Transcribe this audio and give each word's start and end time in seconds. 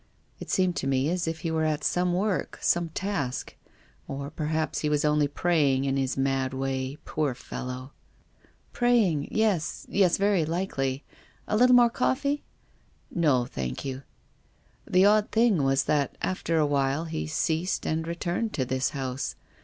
It 0.39 0.49
seemed 0.49 0.75
to 0.77 0.87
me 0.87 1.11
as 1.11 1.27
if 1.27 1.41
he 1.41 1.51
were 1.51 1.63
at 1.63 1.83
some 1.83 2.11
work, 2.11 2.57
some 2.59 2.89
task— 2.89 3.55
or 4.07 4.31
per 4.31 4.47
haps 4.47 4.79
he 4.79 4.89
was 4.89 5.05
only 5.05 5.27
praying 5.27 5.85
in 5.85 5.95
his 5.95 6.17
mad 6.17 6.55
way, 6.55 6.97
poor 7.05 7.35
fellow!"" 7.35 7.91
Praying— 8.73 9.27
yes, 9.31 9.85
yes, 9.87 10.17
very 10.17 10.43
likely. 10.43 11.03
A 11.47 11.55
little 11.55 11.75
more 11.75 11.91
coffee?"" 11.91 12.41
No, 13.13 13.45
thank 13.45 13.85
you. 13.85 14.01
The 14.89 15.05
odd 15.05 15.29
thing 15.31 15.61
was 15.61 15.83
that 15.83 16.17
after 16.19 16.57
a 16.57 16.65
while 16.65 17.05
he 17.05 17.27
ceased 17.27 17.85
and 17.85 18.07
returned 18.07 18.53
to 18.53 18.65
this 18.65 18.89
house. 18.97 19.35